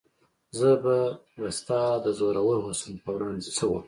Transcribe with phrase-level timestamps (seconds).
[0.59, 0.95] زه به
[1.39, 3.79] د ستا د زورور حسن په وړاندې څه وم؟